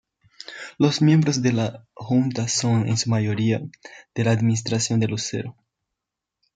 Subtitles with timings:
[0.79, 3.61] Los miembros de la Junta son en su mayoría
[4.15, 5.55] de la administración de Lucero.